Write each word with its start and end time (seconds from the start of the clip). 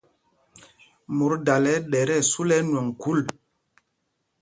Mot 1.15 1.33
dala 1.45 1.73
ɗɛ 1.91 1.99
tí 2.07 2.17
ɛsu 2.21 2.41
lɛ 2.49 2.55
ɛnwɔŋ 2.61 2.87
khûl. 3.01 3.19